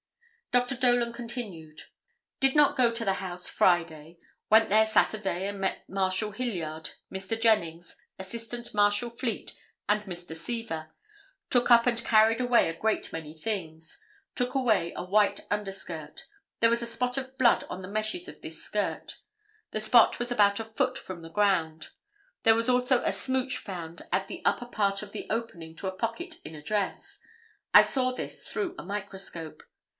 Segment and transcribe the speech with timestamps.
[0.49, 0.75] Dr.
[0.75, 1.83] Dolan continued:
[2.41, 4.17] "Did not go to the house Friday;
[4.49, 7.39] went there Saturday and met Marshal Hilliard, Mr.
[7.39, 9.53] Jennings, Assistant Marshal Fleet
[9.87, 10.35] and Mr.
[10.35, 10.91] Seaver;
[11.49, 14.03] took up and carried away a great many things;
[14.35, 16.25] took away a white underskirt;
[16.59, 19.19] there was a spot of blood on the meshes of this skirt;
[19.69, 21.89] the spot was about a foot from the ground.
[22.43, 25.91] There was also a smooch found at the upper part of the opening to a
[25.95, 27.19] pocket in a dress.
[27.73, 29.63] I saw this through a microscope.